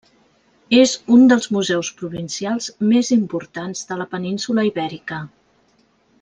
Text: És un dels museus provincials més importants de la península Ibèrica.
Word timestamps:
És 0.77 0.93
un 1.15 1.27
dels 1.31 1.47
museus 1.57 1.91
provincials 1.99 2.69
més 2.95 3.13
importants 3.17 3.85
de 3.93 3.99
la 4.01 4.09
península 4.17 4.65
Ibèrica. 4.71 5.21